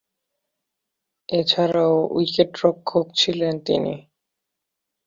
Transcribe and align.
এছাড়াও 1.29 1.95
উইকেট-রক্ষক 2.15 3.05
ছিলেন 3.15 3.53
তিনি। 3.65 3.95